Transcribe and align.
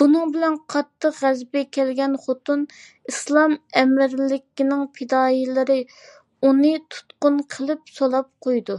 بۇنىڭ 0.00 0.32
بىلەن 0.32 0.56
قاتتىق 0.72 1.14
غەزىپى 1.20 1.62
كەلگەن 1.76 2.16
خوتەن 2.24 2.66
ئىسلام 3.12 3.54
ئەمىرلىكىنىڭ 3.82 4.84
پىدائىيلىرى 4.98 5.78
ئۇنى 6.42 6.74
تۇتقۇن 6.96 7.40
قىلىپ، 7.56 7.94
سولاپ 8.00 8.30
قويىدۇ. 8.48 8.78